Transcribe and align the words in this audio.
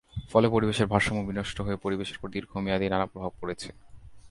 ফলে 0.31 0.47
পরিবেশের 0.55 0.87
ভারসাম্য 0.91 1.21
বিনষ্ট 1.29 1.57
হয়ে 1.65 1.81
পরিবেশের 1.85 2.17
ওপর 2.19 2.33
দীর্ঘমেয়াদি 2.35 2.85
নানা 2.93 3.05
প্রভাব 3.11 3.31
পড়ছে। 3.39 3.69